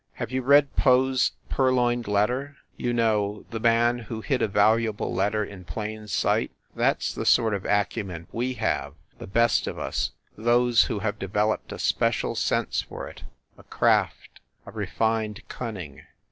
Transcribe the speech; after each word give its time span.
Have 0.13 0.31
you 0.31 0.41
read 0.41 0.75
Poe 0.75 1.11
s 1.11 1.33
"Purloined 1.47 2.07
Letter"? 2.07 2.57
You 2.75 2.91
know 2.91 3.45
the 3.51 3.59
man 3.59 3.99
who 3.99 4.21
hid 4.21 4.41
a 4.41 4.47
valuable 4.47 5.13
letter 5.13 5.43
in 5.45 5.63
plain 5.63 6.07
sight? 6.07 6.49
That 6.75 6.97
s 6.97 7.13
the 7.13 7.23
sort 7.23 7.53
of 7.53 7.65
acumen 7.65 8.25
we 8.31 8.53
have, 8.55 8.95
the 9.19 9.27
best 9.27 9.67
of 9.67 9.77
us 9.77 10.13
those 10.35 10.85
who 10.85 10.97
have 11.01 11.19
developed 11.19 11.71
a 11.71 11.77
special 11.77 12.33
sense 12.33 12.81
for 12.81 13.07
it, 13.07 13.25
a 13.59 13.63
craft, 13.63 14.39
a 14.65 14.71
refined 14.71 15.47
cunning. 15.49 16.01